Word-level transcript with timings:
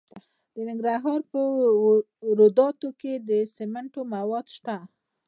د 0.53 0.55
ننګرهار 0.69 1.21
په 1.31 1.41
روداتو 2.39 2.89
کې 2.99 3.13
د 3.29 3.31
سمنټو 3.55 4.01
مواد 4.13 4.45
شته. 4.55 4.77